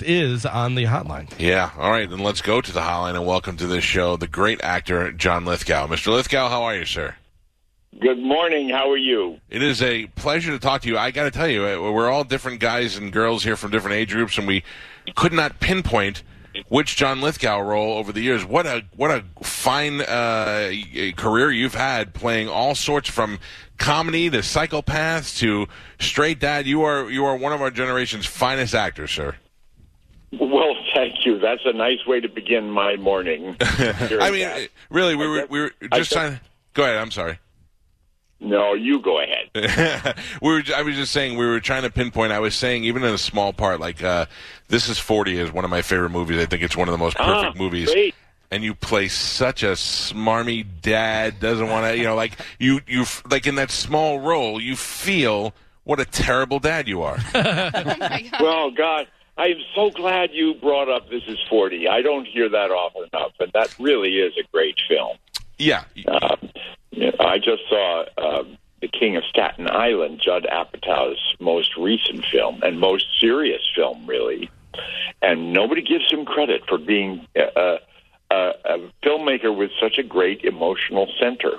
next 0.00 0.08
is 0.08 0.46
on 0.46 0.74
the 0.74 0.84
hotline. 0.84 1.32
Yeah. 1.38 1.70
All 1.78 1.90
right. 1.90 2.08
Then 2.08 2.20
let's 2.20 2.42
go 2.42 2.60
to 2.60 2.72
the 2.72 2.80
hotline 2.80 3.14
and 3.14 3.26
welcome 3.26 3.56
to 3.58 3.66
this 3.66 3.84
show 3.84 4.16
the 4.16 4.26
great 4.26 4.62
actor 4.62 5.12
John 5.12 5.44
Lithgow. 5.44 5.86
Mr. 5.86 6.12
Lithgow, 6.12 6.48
how 6.48 6.62
are 6.64 6.76
you, 6.76 6.84
sir? 6.84 7.14
Good 8.00 8.18
morning. 8.18 8.70
How 8.70 8.90
are 8.90 8.96
you? 8.96 9.38
It 9.48 9.62
is 9.62 9.80
a 9.80 10.06
pleasure 10.16 10.50
to 10.50 10.58
talk 10.58 10.82
to 10.82 10.88
you. 10.88 10.98
I 10.98 11.12
got 11.12 11.24
to 11.24 11.30
tell 11.30 11.46
you, 11.46 11.64
uh, 11.64 11.92
we're 11.92 12.10
all 12.10 12.24
different 12.24 12.58
guys 12.58 12.96
and 12.96 13.12
girls 13.12 13.44
here 13.44 13.56
from 13.56 13.70
different 13.70 13.94
age 13.96 14.10
groups, 14.10 14.36
and 14.36 14.48
we 14.48 14.64
could 15.14 15.32
not 15.32 15.60
pinpoint 15.60 16.24
which 16.68 16.96
John 16.96 17.20
Lithgow 17.20 17.60
role 17.60 17.96
over 17.96 18.10
the 18.10 18.20
years. 18.20 18.44
What 18.44 18.66
a 18.66 18.84
what 18.96 19.12
a 19.12 19.24
fine 19.44 20.00
uh, 20.00 20.72
career 21.16 21.52
you've 21.52 21.74
had, 21.74 22.14
playing 22.14 22.48
all 22.48 22.74
sorts 22.74 23.08
from 23.08 23.38
comedy 23.78 24.28
to 24.28 24.38
psychopaths 24.38 25.38
to 25.38 25.68
straight 26.00 26.40
dad. 26.40 26.66
You 26.66 26.82
are 26.82 27.08
you 27.08 27.24
are 27.26 27.36
one 27.36 27.52
of 27.52 27.62
our 27.62 27.70
generation's 27.70 28.26
finest 28.26 28.74
actors, 28.74 29.12
sir. 29.12 29.36
Well, 30.40 30.74
thank 30.94 31.24
you. 31.26 31.38
That's 31.38 31.62
a 31.64 31.72
nice 31.72 32.04
way 32.06 32.20
to 32.20 32.28
begin 32.28 32.70
my 32.70 32.96
morning. 32.96 33.56
I 33.60 34.30
mean, 34.30 34.68
really, 34.90 35.14
we 35.14 35.26
were 35.26 35.46
we 35.48 35.60
were 35.60 35.72
just 35.94 36.12
trying. 36.12 36.40
Go 36.74 36.82
ahead. 36.84 36.96
I'm 36.96 37.10
sorry. 37.10 37.38
No, 38.40 38.74
you 38.74 39.00
go 39.00 39.20
ahead. 39.20 40.16
we 40.42 40.48
were. 40.52 40.62
I 40.74 40.82
was 40.82 40.96
just 40.96 41.12
saying 41.12 41.38
we 41.38 41.46
were 41.46 41.60
trying 41.60 41.82
to 41.82 41.90
pinpoint. 41.90 42.32
I 42.32 42.40
was 42.40 42.54
saying 42.54 42.84
even 42.84 43.02
in 43.04 43.14
a 43.14 43.18
small 43.18 43.52
part, 43.52 43.80
like 43.80 44.02
uh, 44.02 44.26
this 44.68 44.88
is 44.88 44.98
forty 44.98 45.38
is 45.38 45.52
one 45.52 45.64
of 45.64 45.70
my 45.70 45.82
favorite 45.82 46.10
movies. 46.10 46.40
I 46.42 46.46
think 46.46 46.62
it's 46.62 46.76
one 46.76 46.88
of 46.88 46.92
the 46.92 46.98
most 46.98 47.16
perfect 47.16 47.56
Ah, 47.56 47.58
movies. 47.58 47.90
great. 47.92 48.14
And 48.50 48.62
you 48.62 48.74
play 48.74 49.08
such 49.08 49.62
a 49.62 49.72
smarmy 49.72 50.64
dad. 50.82 51.40
Doesn't 51.40 51.68
want 51.68 51.86
to. 51.86 51.96
You 51.96 52.04
know, 52.04 52.14
like 52.14 52.32
you 52.58 52.80
you 52.86 53.04
like 53.30 53.46
in 53.46 53.54
that 53.54 53.70
small 53.70 54.20
role, 54.20 54.60
you 54.60 54.76
feel 54.76 55.54
what 55.84 55.98
a 56.00 56.04
terrible 56.04 56.58
dad 56.58 56.86
you 56.88 57.02
are. 57.02 57.18
oh 57.34 57.70
Well, 58.40 58.70
God, 58.70 59.06
I'm 59.36 59.56
so 59.74 59.90
glad 59.90 60.30
you 60.32 60.54
brought 60.54 60.88
up 60.88 61.10
This 61.10 61.24
Is 61.26 61.38
40. 61.48 61.88
I 61.88 62.02
don't 62.02 62.24
hear 62.26 62.48
that 62.48 62.70
often 62.70 63.08
enough, 63.12 63.32
and 63.40 63.50
that 63.52 63.74
really 63.78 64.18
is 64.18 64.32
a 64.38 64.44
great 64.52 64.78
film. 64.88 65.16
yeah. 65.58 65.84
Uh, 66.06 66.36
I 67.18 67.38
just 67.38 67.62
saw 67.68 68.04
uh, 68.16 68.44
The 68.80 68.88
King 68.88 69.16
of 69.16 69.24
Staten 69.24 69.68
Island, 69.68 70.20
Judd 70.24 70.46
Apatow's 70.50 71.18
most 71.40 71.76
recent 71.76 72.24
film 72.26 72.60
and 72.62 72.78
most 72.78 73.06
serious 73.20 73.62
film, 73.74 74.06
really. 74.06 74.50
And 75.22 75.52
nobody 75.52 75.82
gives 75.82 76.08
him 76.10 76.24
credit 76.24 76.62
for 76.68 76.78
being 76.78 77.26
a, 77.36 77.78
a, 78.30 78.34
a 78.64 78.78
filmmaker 79.02 79.56
with 79.56 79.70
such 79.80 79.98
a 79.98 80.02
great 80.04 80.44
emotional 80.44 81.08
center. 81.18 81.56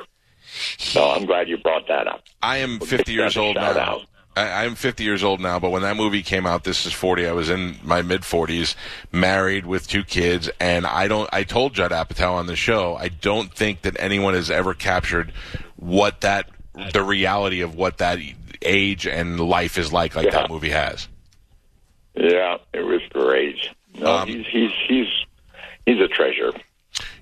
So 0.78 1.10
I'm 1.10 1.26
glad 1.26 1.50
you 1.50 1.58
brought 1.58 1.88
that 1.88 2.08
up. 2.08 2.24
I 2.42 2.58
am 2.58 2.80
50 2.80 3.12
years 3.12 3.36
old 3.36 3.56
now. 3.56 3.78
out. 3.78 4.02
I, 4.36 4.66
I'm 4.66 4.76
50 4.76 5.04
years 5.04 5.24
old 5.24 5.40
now, 5.40 5.60
but 5.60 5.70
when 5.72 5.82
that 5.84 5.96
movie 5.96 6.22
came 6.24 6.46
out, 6.46 6.64
this 6.64 6.86
is 6.86 6.94
40. 6.94 7.28
I 7.28 7.32
was 7.32 7.50
in 7.50 7.78
my 7.84 8.02
mid 8.02 8.22
40s, 8.22 8.76
married 9.12 9.66
with 9.66 9.88
two 9.88 10.04
kids, 10.04 10.50
and 10.60 10.86
I 10.86 11.08
don't. 11.08 11.30
I 11.32 11.44
told 11.44 11.74
Judd 11.74 11.92
Apatow 11.92 12.32
on 12.34 12.48
the 12.48 12.56
show, 12.56 12.96
I 12.96 13.08
don't 13.10 13.54
think 13.54 13.84
that 13.84 13.96
anyone 14.00 14.34
has 14.34 14.52
ever 14.52 14.74
captured 14.74 15.32
what 15.78 16.22
that, 16.22 16.50
the 16.94 17.04
reality 17.04 17.62
of 17.62 17.76
what 17.76 18.00
that 18.00 18.20
age 18.62 19.08
and 19.08 19.40
life 19.40 19.78
is 19.78 19.94
like, 19.94 20.16
like 20.16 20.26
Yeah. 20.26 20.32
that 20.32 20.50
movie 20.50 20.70
has. 20.72 21.08
Yeah, 22.16 22.58
it 22.74 22.82
was 22.86 23.02
great. 23.12 23.58
No, 23.98 24.08
Um, 24.18 24.28
he's 24.28 24.46
he's 24.48 24.72
he's 24.88 25.08
he's 25.86 26.00
a 26.02 26.08
treasure. 26.08 26.52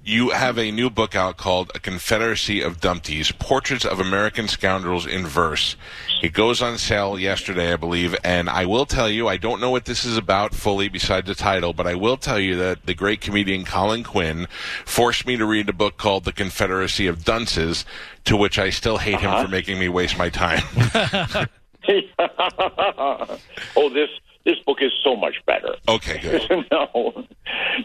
You 0.06 0.32
have 0.32 0.58
a 0.58 0.70
new 0.70 0.90
book 0.90 1.16
out 1.16 1.38
called 1.38 1.72
A 1.74 1.80
Confederacy 1.80 2.60
of 2.60 2.82
Dumpties 2.82 3.32
Portraits 3.32 3.86
of 3.86 4.02
American 4.02 4.50
Scoundrels 4.50 5.08
in 5.08 5.26
Verse. 5.26 5.78
It 6.22 6.34
goes 6.34 6.62
on 6.62 6.78
sale 6.78 7.18
yesterday, 7.18 7.72
I 7.72 7.78
believe, 7.78 8.14
and 8.22 8.50
I 8.50 8.66
will 8.66 8.86
tell 8.86 9.10
you, 9.10 9.30
I 9.30 9.38
don't 9.38 9.62
know 9.62 9.70
what 9.70 9.86
this 9.86 10.04
is 10.04 10.18
about 10.18 10.54
fully 10.54 10.90
besides 10.90 11.28
the 11.28 11.36
title, 11.36 11.72
but 11.72 11.88
I 11.88 11.96
will 11.96 12.18
tell 12.18 12.38
you 12.38 12.58
that 12.58 12.86
the 12.86 12.94
great 12.94 13.22
comedian 13.22 13.64
Colin 13.64 14.04
Quinn 14.04 14.48
forced 14.84 15.26
me 15.26 15.38
to 15.38 15.46
read 15.46 15.70
a 15.70 15.74
book 15.74 15.96
called 15.96 16.26
The 16.26 16.34
Confederacy 16.34 17.08
of 17.08 17.24
Dunces, 17.24 17.86
to 18.26 18.36
which 18.36 18.60
I 18.60 18.72
still 18.72 18.98
hate 18.98 19.22
him 19.22 19.32
uh-huh. 19.32 19.46
for 19.46 19.50
making 19.50 19.80
me 19.80 19.88
waste 19.88 20.18
my 20.18 20.28
time. 20.28 20.64
oh, 21.88 23.90
this 23.94 24.10
this 24.46 24.60
book 24.60 24.80
is 24.82 24.92
so 25.04 25.16
much 25.16 25.36
better. 25.46 25.76
okay, 25.88 26.20
good. 26.20 26.50
no, 26.72 27.26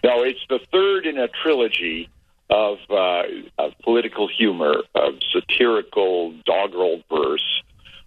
no, 0.05 0.23
it's 0.23 0.45
the 0.49 0.61
third 0.73 1.07
in 1.07 1.19
a 1.19 1.29
trilogy 1.29 2.09
of, 2.51 2.79
uh, 2.91 3.23
of 3.59 3.73
political 3.83 4.29
humor, 4.29 4.75
of 4.95 5.15
satirical 5.33 6.33
doggerel 6.45 7.03
verse 7.11 7.63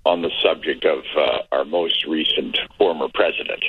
on 0.05 0.21
the 0.21 0.31
subject 0.41 0.83
of 0.83 1.03
uh, 1.15 1.39
our 1.51 1.63
most 1.65 2.05
recent 2.05 2.57
former 2.77 3.07
president. 3.13 3.63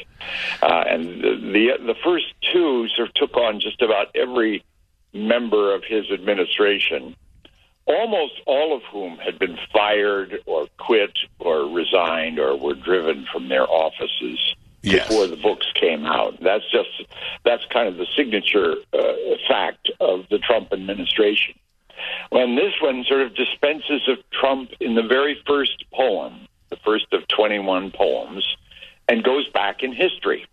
Uh, 0.62 0.84
and 0.88 1.22
the, 1.22 1.36
the 1.36 1.92
the 1.92 1.94
first 2.02 2.26
two 2.52 2.88
sort 2.88 3.08
of 3.08 3.14
took 3.14 3.36
on 3.36 3.60
just 3.60 3.82
about 3.82 4.06
every 4.14 4.64
member 5.12 5.74
of 5.74 5.84
his 5.84 6.10
administration, 6.10 7.14
almost 7.84 8.40
all 8.46 8.74
of 8.74 8.82
whom 8.84 9.18
had 9.18 9.38
been 9.38 9.58
fired 9.72 10.38
or 10.46 10.66
quit 10.78 11.18
or 11.38 11.68
resigned 11.68 12.38
or 12.38 12.56
were 12.56 12.74
driven 12.74 13.26
from 13.30 13.48
their 13.48 13.68
offices 13.68 14.54
Yes. 14.82 15.08
before 15.08 15.28
the 15.28 15.36
books 15.36 15.66
came 15.74 16.04
out. 16.04 16.40
That's 16.40 16.68
just 16.70 17.04
that's 17.44 17.64
kind 17.66 17.88
of 17.88 17.96
the 17.96 18.06
signature 18.16 18.76
uh, 18.92 19.12
fact 19.48 19.90
of 20.00 20.26
the 20.28 20.38
Trump 20.38 20.72
administration. 20.72 21.54
When 22.30 22.56
this 22.56 22.72
one 22.80 23.04
sort 23.04 23.20
of 23.20 23.34
dispenses 23.34 24.08
of 24.08 24.18
Trump 24.30 24.72
in 24.80 24.94
the 24.94 25.02
very 25.02 25.40
first 25.46 25.84
poem, 25.92 26.48
the 26.68 26.76
first 26.76 27.12
of 27.12 27.28
21 27.28 27.92
poems, 27.92 28.56
and 29.08 29.22
goes 29.22 29.48
back 29.50 29.82
in 29.82 29.92
history 29.92 30.46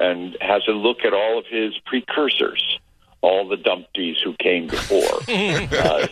and 0.00 0.36
has 0.40 0.62
a 0.68 0.72
look 0.72 1.04
at 1.04 1.12
all 1.12 1.38
of 1.38 1.46
his 1.46 1.78
precursors, 1.84 2.78
all 3.20 3.46
the 3.48 3.56
dumpties 3.56 4.16
who 4.22 4.34
came 4.34 4.66
before. 4.66 5.20
uh, 5.28 6.06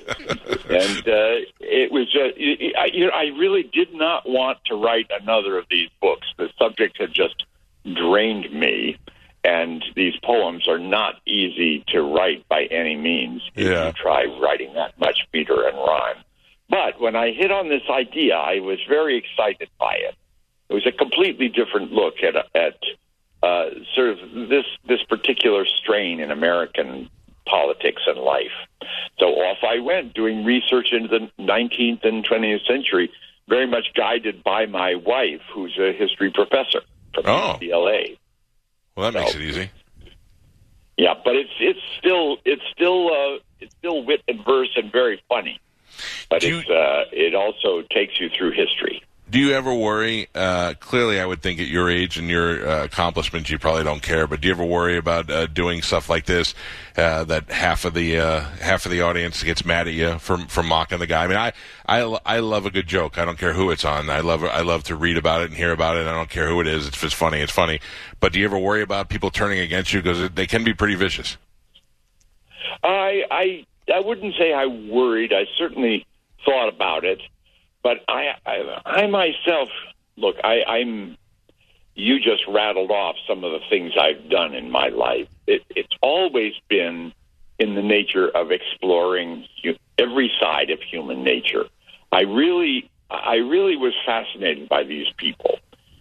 and 0.69 1.09
uh, 1.09 1.41
it 1.61 1.93
was 1.93 2.11
just, 2.13 2.37
I, 2.77 2.87
you 2.93 3.07
know, 3.07 3.13
I 3.13 3.27
really 3.39 3.63
did 3.63 3.95
not 3.95 4.29
want 4.29 4.59
to 4.67 4.75
write 4.75 5.11
another 5.21 5.59
of 5.59 5.67
these 5.71 5.91
books. 6.01 6.27
The 6.37 6.51
subject 6.59 6.99
had 6.99 7.13
just 7.13 7.45
drained 7.85 8.53
me. 8.53 8.97
And 9.45 9.85
these 9.97 10.15
poems 10.23 10.69
are 10.69 10.79
not 10.79 11.17
easy 11.27 11.83
to 11.89 12.01
write 12.03 12.49
by 12.49 12.65
any 12.67 12.95
means 12.95 13.43
if 13.57 13.67
Yeah. 13.69 13.87
you 13.89 13.93
try 13.93 14.25
writing 14.41 14.73
that 14.75 14.99
much 15.01 15.27
meter 15.33 15.67
and 15.67 15.77
rhyme. 15.77 16.19
But 16.69 17.01
when 17.01 17.17
I 17.17 17.33
hit 17.33 17.51
on 17.51 17.69
this 17.69 17.83
idea, 17.91 18.37
I 18.37 18.61
was 18.61 18.79
very 18.89 19.17
excited 19.17 19.69
by 19.81 19.95
it. 19.97 20.15
It 20.69 20.75
was 20.75 20.87
a 20.87 20.93
completely 20.93 21.49
different 21.49 21.93
look 21.93 22.23
at 22.23 22.37
at 22.55 22.79
uh, 23.43 23.71
sort 23.95 24.11
of 24.11 24.49
this 24.49 24.65
this 24.87 25.03
particular 25.03 25.67
strain 25.67 26.21
in 26.21 26.31
American 26.31 27.11
politics 27.45 28.03
and 28.07 28.19
life. 28.19 28.53
So 29.19 29.27
off 29.27 29.59
I 29.65 29.81
went 29.81 30.15
doing 30.15 30.45
research 30.45 30.93
into 30.93 31.09
the 31.09 31.29
19th 31.43 32.05
and 32.05 32.25
20th 32.25 32.65
century, 32.67 33.11
very 33.49 33.67
much 33.67 33.93
guided 33.95 34.45
by 34.45 34.67
my 34.67 34.95
wife, 34.95 35.41
who's 35.53 35.77
a 35.79 35.93
history 35.93 36.31
professor 36.31 36.81
from 37.15 37.25
Oh. 37.27 37.59
UCLA. 37.61 38.17
Well, 38.97 39.11
that 39.11 39.19
makes 39.21 39.35
it 39.35 39.41
easy. 39.43 39.71
Yeah, 40.99 41.15
but 41.25 41.35
it's 41.35 41.51
it's 41.59 41.81
still 41.99 42.37
it's 42.45 42.63
still 42.73 43.09
uh, 43.09 43.39
it's 43.61 43.75
still 43.79 44.05
wit 44.05 44.23
and 44.29 44.45
verse 44.45 44.69
and 44.77 44.93
very 44.93 45.23
funny. 45.29 45.59
But 46.29 46.43
you- 46.43 46.59
it's 46.61 46.69
uh, 46.71 47.05
it 47.13 47.35
also 47.35 47.83
takes 47.91 48.21
you 48.21 48.29
through 48.29 48.53
history. 48.53 49.03
Do 49.33 49.39
you 49.39 49.55
ever 49.55 49.73
worry? 49.73 50.29
Uh, 50.35 50.75
clearly, 50.79 51.19
I 51.19 51.25
would 51.25 51.41
think 51.41 51.59
at 51.59 51.67
your 51.67 51.89
age 51.89 52.19
and 52.19 52.29
your 52.29 52.69
uh, 52.69 52.85
accomplishments, 52.85 53.49
you 53.49 53.59
probably 53.59 53.83
don't 53.83 54.03
care. 54.03 54.27
But 54.27 54.43
do 54.43 54.49
you 54.49 54.53
ever 54.53 54.65
worry 54.65 54.99
about 54.99 55.31
uh, 55.31 55.47
doing 55.47 55.81
stuff 55.81 56.11
like 56.11 56.27
this? 56.27 56.55
Uh, 56.99 57.25
that 57.25 57.51
half 57.51 57.87
of 57.87 57.95
the 57.95 58.19
uh, 58.19 58.41
half 58.61 58.85
of 58.85 58.93
the 58.93 59.01
audience 59.01 59.43
gets 59.43 59.65
mad 59.65 59.89
at 59.89 59.95
you 59.95 60.19
for 60.19 60.37
for 60.49 60.63
mocking 60.63 60.99
the 60.99 61.07
guy. 61.07 61.25
I 61.25 61.29
mean, 61.29 61.39
I, 61.39 61.53
I 61.87 62.01
I 62.27 62.39
love 62.41 62.67
a 62.67 62.71
good 62.71 62.87
joke. 62.87 63.17
I 63.17 63.25
don't 63.25 63.39
care 63.39 63.55
who 63.55 63.71
it's 63.71 63.87
on. 63.87 64.11
I 64.11 64.21
love 64.21 64.45
I 64.45 64.61
love 64.61 64.85
to 64.85 64.97
read 64.97 65.17
about 65.17 65.41
it 65.41 65.47
and 65.47 65.55
hear 65.55 65.73
about 65.73 65.97
it. 65.97 66.07
I 66.07 66.13
don't 66.13 66.29
care 66.29 66.47
who 66.47 66.61
it 66.61 66.67
is. 66.67 66.87
It's 66.87 67.15
funny, 67.15 67.41
it's 67.41 67.53
funny. 67.53 67.81
But 68.21 68.35
do 68.35 68.39
you 68.39 68.45
ever 68.45 68.59
worry 68.59 68.83
about 68.83 69.09
people 69.09 69.31
turning 69.31 69.61
against 69.61 69.95
you 69.95 70.03
because 70.03 70.29
they 70.33 70.47
can 70.47 70.63
be 70.63 70.75
pretty 70.75 70.95
vicious? 70.95 71.39
I 72.83 73.23
I 73.31 73.67
I 73.95 74.01
wouldn't 74.01 74.35
say 74.39 74.53
I 74.53 74.67
worried. 74.67 75.33
I 75.33 75.47
certainly 75.57 76.05
thought 76.45 76.69
about 76.69 77.07
it, 77.07 77.23
but 77.83 77.99
I 78.09 78.35
I, 78.47 78.81
I 78.85 79.07
myself 79.07 79.69
look. 80.17 80.37
I, 80.43 80.63
I'm. 80.67 81.17
You 81.95 82.19
just 82.21 82.43
rattled 82.49 82.91
off 82.91 83.17
some 83.29 83.45
of 83.45 83.53
the 83.53 83.61
things 83.69 83.93
I've 84.01 84.31
done 84.31 84.55
in 84.55 84.71
my 84.71 84.89
life. 84.89 85.29
It, 85.47 85.63
it's 85.69 85.93
always 86.01 86.55
been 86.69 87.13
in 87.59 87.75
the 87.75 87.83
nature 87.83 88.29
of 88.29 88.51
exploring 88.51 89.45
every 89.99 90.33
side 90.41 90.71
of 90.71 90.81
human 90.81 91.23
nature. 91.23 91.67
I 92.11 92.23
really, 92.23 92.91
I 93.11 93.37
really 93.37 93.77
was 93.77 93.93
fascinated 94.07 94.71
by 94.71 94.85
these 94.85 95.07
people, 95.19 95.59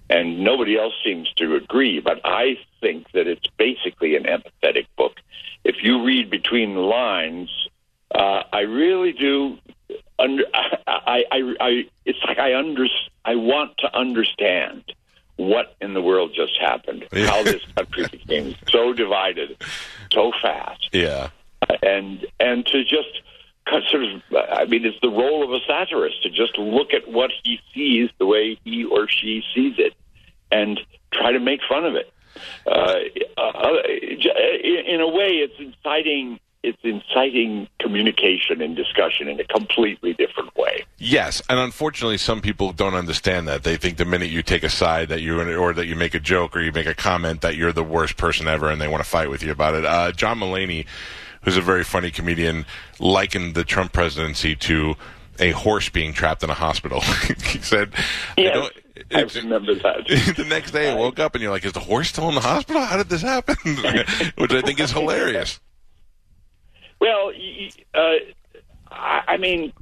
and 0.09 0.39
nobody 0.39 0.77
else 0.79 0.93
seems 1.03 1.31
to 1.33 1.55
agree. 1.55 1.99
But 1.99 2.21
I 2.23 2.57
think 2.79 3.11
that 3.11 3.27
it's 3.27 3.47
basically 3.57 4.15
an 4.15 4.23
empathetic 4.23 4.87
book. 4.97 5.17
If 5.65 5.83
you 5.83 6.03
read 6.05 6.29
between 6.29 6.73
the 6.73 6.79
lines, 6.79 7.49
uh, 8.15 8.43
I 8.51 8.61
really 8.61 9.11
do. 9.11 9.57
Under, 10.21 10.43
I, 10.87 11.23
I, 11.31 11.55
I, 11.59 11.89
it's 12.05 12.19
like 12.27 12.37
I 12.39 12.55
under, 12.57 12.85
I 13.25 13.35
want 13.35 13.77
to 13.79 13.95
understand 13.97 14.83
what 15.37 15.75
in 15.81 15.93
the 15.93 16.01
world 16.01 16.31
just 16.35 16.53
happened, 16.59 17.05
how 17.11 17.43
this 17.43 17.63
country 17.75 18.05
became 18.11 18.55
so 18.69 18.93
divided 18.93 19.57
so 20.11 20.31
fast, 20.41 20.89
Yeah. 20.93 21.29
and 21.81 22.25
and 22.39 22.65
to 22.67 22.83
just 22.83 23.21
sort 23.89 24.03
of, 24.03 24.21
I 24.51 24.65
mean, 24.65 24.85
it's 24.85 24.99
the 25.01 25.09
role 25.09 25.43
of 25.43 25.51
a 25.51 25.59
satirist 25.65 26.21
to 26.23 26.29
just 26.29 26.57
look 26.57 26.93
at 26.93 27.07
what 27.07 27.31
he 27.43 27.59
sees 27.73 28.09
the 28.19 28.25
way 28.25 28.57
he 28.63 28.83
or 28.83 29.07
she 29.07 29.41
sees 29.55 29.75
it, 29.79 29.93
and 30.51 30.79
try 31.13 31.31
to 31.31 31.39
make 31.39 31.61
fun 31.67 31.85
of 31.85 31.95
it. 31.95 32.11
Uh, 32.67 32.95
uh, 33.37 33.77
in 33.87 35.01
a 35.01 35.07
way, 35.07 35.29
it's 35.43 35.59
inciting. 35.59 36.39
It's 36.63 36.77
inciting 36.83 37.67
communication 37.79 38.61
and 38.61 38.75
discussion 38.75 39.27
in 39.27 39.39
a 39.39 39.43
completely 39.45 40.13
different 40.13 40.55
way. 40.55 40.85
Yes, 40.99 41.41
and 41.49 41.59
unfortunately, 41.59 42.17
some 42.17 42.39
people 42.39 42.71
don't 42.71 42.93
understand 42.93 43.47
that. 43.47 43.63
They 43.63 43.77
think 43.77 43.97
the 43.97 44.05
minute 44.05 44.29
you 44.29 44.43
take 44.43 44.63
a 44.63 44.69
side 44.69 45.09
that 45.09 45.21
you 45.21 45.39
or 45.39 45.73
that 45.73 45.87
you 45.87 45.95
make 45.95 46.13
a 46.13 46.19
joke 46.19 46.55
or 46.55 46.61
you 46.61 46.71
make 46.71 46.85
a 46.85 46.93
comment 46.93 47.41
that 47.41 47.55
you're 47.55 47.73
the 47.73 47.83
worst 47.83 48.15
person 48.17 48.47
ever, 48.47 48.69
and 48.69 48.79
they 48.79 48.87
want 48.87 49.03
to 49.03 49.09
fight 49.09 49.29
with 49.29 49.41
you 49.41 49.51
about 49.51 49.73
it. 49.73 49.85
Uh, 49.85 50.11
John 50.11 50.39
Mulaney, 50.39 50.85
who's 51.41 51.57
a 51.57 51.61
very 51.61 51.83
funny 51.83 52.11
comedian, 52.11 52.67
likened 52.99 53.55
the 53.55 53.63
Trump 53.63 53.91
presidency 53.91 54.55
to 54.57 54.95
a 55.39 55.51
horse 55.51 55.89
being 55.89 56.13
trapped 56.13 56.43
in 56.43 56.51
a 56.51 56.53
hospital. 56.53 57.01
he 57.45 57.59
said, 57.59 57.91
yes, 58.37 58.69
I, 59.11 59.19
I 59.19 59.23
remember 59.23 59.73
that. 59.75 60.07
the 60.37 60.45
next 60.45 60.71
day, 60.71 60.91
I 60.91 60.95
woke 60.95 61.19
up 61.19 61.33
and 61.33 61.41
you're 61.41 61.51
like, 61.51 61.65
"Is 61.65 61.73
the 61.73 61.79
horse 61.79 62.09
still 62.09 62.29
in 62.29 62.35
the 62.35 62.41
hospital? 62.41 62.81
How 62.83 62.97
did 62.97 63.09
this 63.09 63.21
happen?" 63.21 63.55
Which 64.37 64.53
I 64.53 64.61
think 64.61 64.79
is 64.79 64.91
hilarious. 64.91 65.59
Well, 67.01 67.33
uh, 67.95 68.15
I 68.91 69.37
mean, 69.37 69.73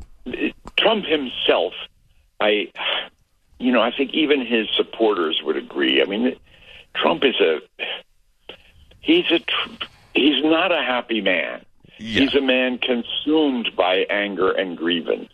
Trump 0.77 1.05
himself, 1.05 1.73
I, 2.39 2.71
you 3.59 3.73
know, 3.73 3.81
I 3.81 3.91
think 3.95 4.13
even 4.13 4.45
his 4.45 4.69
supporters 4.75 5.41
would 5.43 5.57
agree. 5.57 6.01
I 6.01 6.05
mean, 6.05 6.37
Trump 6.95 7.25
is 7.25 7.35
a, 7.41 7.59
he's 9.01 9.29
a, 9.31 9.41
he's 10.13 10.41
not 10.45 10.71
a 10.71 10.81
happy 10.81 11.19
man. 11.19 11.65
Yeah. 11.97 12.21
He's 12.21 12.35
a 12.35 12.41
man 12.41 12.77
consumed 12.77 13.75
by 13.75 14.05
anger 14.09 14.51
and 14.51 14.77
grievance. 14.77 15.33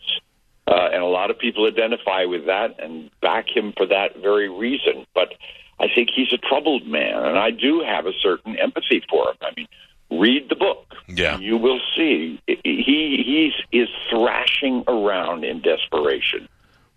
Uh, 0.68 0.90
and 0.92 1.04
a 1.04 1.08
lot 1.08 1.30
of 1.30 1.38
people 1.38 1.68
identify 1.68 2.26
with 2.26 2.48
that 2.48 2.80
and 2.80 3.12
back 3.22 3.48
him 3.48 3.72
for 3.78 3.86
that 3.86 4.18
very 4.18 4.50
reason. 4.50 5.06
But 5.14 5.36
I 5.80 5.88
think 5.94 6.10
he's 6.10 6.34
a 6.34 6.38
troubled 6.38 6.88
man, 6.88 7.24
and 7.24 7.38
I 7.38 7.52
do 7.52 7.82
have 7.82 8.08
a 8.08 8.14
certain 8.24 8.58
empathy 8.58 9.04
for 9.08 9.30
him. 9.30 9.36
I 9.42 9.52
mean, 9.56 9.68
read 10.12 10.50
the 10.50 10.56
book. 10.56 10.96
Yeah. 11.08 11.38
You 11.38 11.58
will 11.58 11.80
see 11.96 12.42
he 12.48 13.54
he's 13.72 13.82
is 13.82 13.90
thrashing 14.10 14.84
around 14.88 15.44
in 15.44 15.62
desperation 15.62 16.48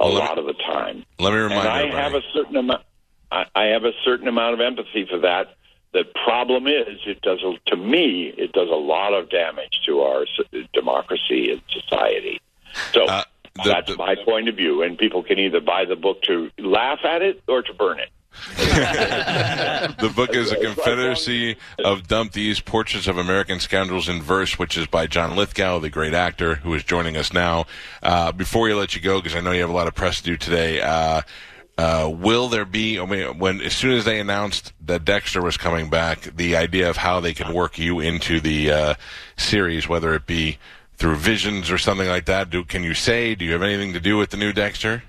a 0.00 0.06
well, 0.06 0.14
lot 0.14 0.36
me, 0.36 0.42
of 0.42 0.46
the 0.46 0.62
time. 0.62 1.04
Let 1.18 1.32
me 1.32 1.40
remind 1.40 1.60
and 1.60 1.68
I 1.68 2.02
have 2.02 2.14
a 2.14 2.22
certain 2.32 2.56
amount 2.56 2.82
I, 3.30 3.44
I 3.54 3.64
have 3.66 3.84
a 3.84 3.92
certain 4.04 4.28
amount 4.28 4.54
of 4.54 4.60
empathy 4.60 5.06
for 5.08 5.18
that. 5.18 5.54
The 5.92 6.04
problem 6.24 6.66
is, 6.66 7.00
it 7.06 7.22
does 7.22 7.40
to 7.66 7.76
me, 7.76 8.32
it 8.36 8.52
does 8.52 8.68
a 8.68 8.76
lot 8.76 9.14
of 9.14 9.30
damage 9.30 9.80
to 9.86 10.00
our 10.00 10.26
democracy 10.74 11.50
and 11.50 11.62
society. 11.70 12.40
So 12.92 13.06
uh, 13.06 13.24
the, 13.56 13.70
that's 13.70 13.90
the, 13.90 13.96
my 13.96 14.14
point 14.24 14.48
of 14.48 14.56
view, 14.56 14.82
and 14.82 14.98
people 14.98 15.22
can 15.22 15.38
either 15.38 15.60
buy 15.60 15.84
the 15.86 15.96
book 15.96 16.22
to 16.22 16.50
laugh 16.58 17.00
at 17.04 17.22
it 17.22 17.42
or 17.48 17.62
to 17.62 17.72
burn 17.72 18.00
it. 18.00 18.10
the 18.56 20.12
book 20.14 20.34
is 20.34 20.52
A 20.52 20.56
Confederacy 20.56 21.56
of 21.84 22.06
Dumpties 22.08 22.60
Portraits 22.60 23.06
of 23.06 23.18
American 23.18 23.60
Scoundrels 23.60 24.08
in 24.08 24.22
Verse, 24.22 24.58
which 24.58 24.76
is 24.76 24.86
by 24.86 25.06
John 25.06 25.36
Lithgow, 25.36 25.78
the 25.78 25.90
great 25.90 26.14
actor 26.14 26.56
who 26.56 26.72
is 26.74 26.84
joining 26.84 27.16
us 27.16 27.32
now. 27.32 27.66
Uh, 28.02 28.32
before 28.32 28.62
we 28.62 28.74
let 28.74 28.94
you 28.94 29.00
go, 29.00 29.20
because 29.20 29.36
I 29.36 29.40
know 29.40 29.52
you 29.52 29.60
have 29.60 29.70
a 29.70 29.74
lot 29.74 29.86
of 29.86 29.94
press 29.94 30.18
to 30.18 30.24
do 30.24 30.36
today, 30.36 30.80
uh, 30.80 31.22
uh, 31.76 32.10
will 32.12 32.48
there 32.48 32.64
be? 32.64 32.98
I 32.98 33.06
mean, 33.06 33.38
when 33.38 33.60
as 33.60 33.74
soon 33.74 33.92
as 33.92 34.04
they 34.04 34.18
announced 34.18 34.72
that 34.84 35.04
Dexter 35.04 35.42
was 35.42 35.56
coming 35.56 35.88
back, 35.88 36.22
the 36.34 36.56
idea 36.56 36.90
of 36.90 36.96
how 36.96 37.20
they 37.20 37.34
can 37.34 37.54
work 37.54 37.78
you 37.78 38.00
into 38.00 38.40
the 38.40 38.70
uh, 38.70 38.94
series, 39.36 39.88
whether 39.88 40.14
it 40.14 40.26
be 40.26 40.58
through 40.96 41.16
visions 41.16 41.70
or 41.70 41.78
something 41.78 42.08
like 42.08 42.24
that, 42.26 42.50
do 42.50 42.64
can 42.64 42.82
you 42.82 42.94
say? 42.94 43.34
Do 43.34 43.44
you 43.44 43.52
have 43.52 43.62
anything 43.62 43.92
to 43.92 44.00
do 44.00 44.16
with 44.16 44.30
the 44.30 44.36
new 44.36 44.52
Dexter? 44.52 45.04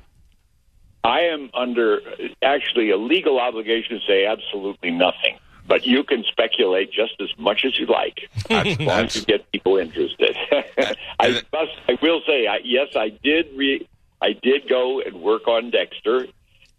I 1.03 1.21
am 1.21 1.49
under 1.53 2.01
actually 2.41 2.89
a 2.91 2.97
legal 2.97 3.39
obligation 3.39 3.99
to 3.99 4.05
say 4.05 4.25
absolutely 4.25 4.91
nothing. 4.91 5.37
But 5.67 5.85
you 5.85 6.03
can 6.03 6.23
speculate 6.23 6.91
just 6.91 7.13
as 7.21 7.29
much 7.37 7.63
as 7.63 7.77
you 7.77 7.85
like, 7.85 8.27
as 8.49 8.79
long 8.79 9.05
as 9.05 9.15
you 9.15 9.21
get 9.21 9.51
people 9.51 9.77
interested. 9.77 10.35
I 11.19 11.43
must, 11.53 11.71
I 11.87 11.97
will 12.01 12.21
say, 12.25 12.47
I, 12.47 12.59
yes, 12.63 12.95
I 12.95 13.09
did. 13.09 13.55
Re, 13.55 13.87
I 14.19 14.33
did 14.33 14.67
go 14.67 14.99
and 14.99 15.21
work 15.21 15.47
on 15.47 15.69
Dexter, 15.69 16.25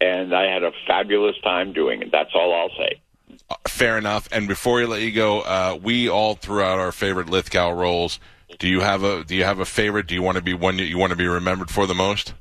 and 0.01 0.35
I 0.35 0.51
had 0.51 0.63
a 0.63 0.73
fabulous 0.85 1.39
time 1.41 1.71
doing 1.71 2.01
it. 2.01 2.11
That's 2.11 2.31
all 2.35 2.53
I'll 2.53 2.75
say. 2.77 3.01
Uh, 3.49 3.55
fair 3.65 3.97
enough. 3.97 4.27
And 4.33 4.47
before 4.47 4.75
we 4.75 4.85
let 4.85 5.01
you 5.01 5.13
go, 5.13 5.39
uh, 5.39 5.79
we 5.81 6.09
all 6.09 6.35
threw 6.35 6.61
out 6.61 6.77
our 6.77 6.91
favorite 6.91 7.29
Lithgow 7.29 7.71
roles. 7.71 8.19
Do 8.59 8.67
you 8.67 8.81
have 8.81 9.03
a 9.03 9.23
Do 9.23 9.35
you 9.35 9.45
have 9.45 9.59
a 9.59 9.65
favorite? 9.65 10.07
Do 10.07 10.15
you 10.15 10.21
want 10.21 10.35
to 10.35 10.43
be 10.43 10.53
one 10.53 10.77
that 10.77 10.85
you 10.85 10.97
want 10.97 11.11
to 11.11 11.15
be 11.15 11.27
remembered 11.27 11.71
for 11.71 11.87
the 11.87 11.95
most? 11.95 12.33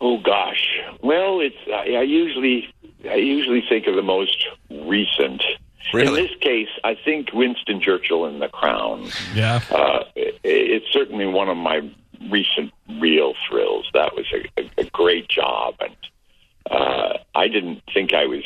Oh 0.00 0.18
gosh. 0.18 0.80
Well, 1.02 1.40
it's 1.40 1.56
I, 1.68 1.96
I 1.96 2.02
usually 2.02 2.72
I 3.08 3.16
usually 3.16 3.62
think 3.68 3.86
of 3.86 3.94
the 3.96 4.02
most 4.02 4.46
recent. 4.70 5.42
Really? 5.92 6.20
In 6.20 6.26
this 6.26 6.36
case, 6.40 6.68
I 6.84 6.94
think 6.94 7.32
Winston 7.32 7.80
Churchill 7.80 8.26
in 8.26 8.38
The 8.38 8.48
Crown. 8.48 9.08
Yeah. 9.34 9.60
Uh, 9.70 10.04
it, 10.14 10.38
it's 10.44 10.86
certainly 10.92 11.26
one 11.26 11.48
of 11.48 11.56
my 11.56 11.80
recent 12.30 12.72
real 13.00 13.34
thrills. 13.48 13.88
That 13.94 14.14
was 14.14 14.26
a, 14.32 14.60
a, 14.60 14.70
a 14.82 14.84
great 14.90 15.28
job, 15.28 15.74
and 15.80 15.96
uh, 16.70 17.18
I 17.34 17.48
didn't 17.48 17.82
think 17.92 18.12
I 18.12 18.26
was 18.26 18.44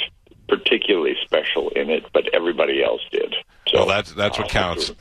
particularly 0.49 1.17
special 1.23 1.71
in 1.71 1.91
it, 1.91 2.07
but 2.13 2.33
everybody 2.33 2.83
else 2.83 3.03
did. 3.11 3.35
So 3.69 3.79
well, 3.79 3.87
that's 3.87 4.13
that's 4.13 4.39
what 4.39 4.47
uh, 4.47 4.51
counts. 4.51 4.93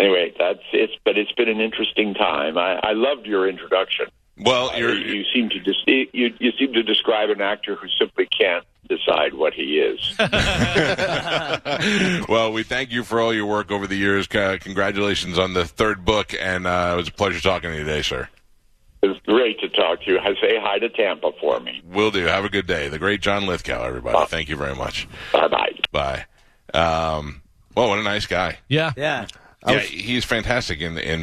Anyway, 0.00 0.32
that's 0.38 0.60
it's. 0.72 0.92
But 1.04 1.18
it's 1.18 1.32
been 1.32 1.48
an 1.48 1.60
interesting 1.60 2.14
time. 2.14 2.58
I, 2.58 2.80
I 2.82 2.92
loved 2.92 3.26
your 3.26 3.48
introduction. 3.48 4.06
Well, 4.38 4.76
you 4.78 4.88
you 4.88 5.24
seem 5.32 5.48
to 5.50 5.60
dis- 5.60 5.84
you 5.86 6.34
you 6.38 6.52
seem 6.58 6.72
to 6.72 6.82
describe 6.82 7.30
an 7.30 7.40
actor 7.40 7.76
who 7.76 7.88
simply 7.98 8.26
can't 8.26 8.64
decide 8.88 9.34
what 9.34 9.54
he 9.54 9.78
is. 9.78 10.16
well, 12.28 12.52
we 12.52 12.62
thank 12.62 12.90
you 12.90 13.04
for 13.04 13.20
all 13.20 13.32
your 13.32 13.46
work 13.46 13.70
over 13.70 13.86
the 13.86 13.96
years. 13.96 14.26
Congratulations 14.26 15.38
on 15.38 15.54
the 15.54 15.64
third 15.64 16.04
book, 16.04 16.34
and 16.38 16.66
uh, 16.66 16.90
it 16.94 16.96
was 16.96 17.08
a 17.08 17.12
pleasure 17.12 17.40
talking 17.40 17.70
to 17.70 17.76
you 17.76 17.84
today, 17.84 18.02
sir. 18.02 18.28
It's 19.02 19.18
great 19.24 19.58
to 19.60 19.68
talk 19.68 20.02
to 20.02 20.10
you. 20.10 20.18
I 20.18 20.34
say 20.34 20.58
hi 20.60 20.78
to 20.78 20.90
Tampa 20.90 21.30
for 21.40 21.58
me. 21.60 21.80
Will 21.84 22.10
do. 22.10 22.26
Have 22.26 22.44
a 22.44 22.50
good 22.50 22.66
day. 22.66 22.88
The 22.88 22.98
great 22.98 23.22
John 23.22 23.46
Lithgow, 23.46 23.84
everybody. 23.84 24.16
Uh, 24.16 24.26
thank 24.26 24.50
you 24.50 24.56
very 24.56 24.74
much. 24.74 25.08
Bye 25.32 25.48
bye. 25.48 25.72
Bye. 25.90 26.26
Um, 26.74 27.40
well, 27.74 27.88
what 27.88 27.98
a 27.98 28.02
nice 28.02 28.26
guy. 28.26 28.58
Yeah. 28.68 28.92
Yeah. 28.96 29.26
Yeah, 29.66 29.80
he's 29.80 30.24
fantastic 30.24 30.80
in 30.80 30.96
in 30.96 31.18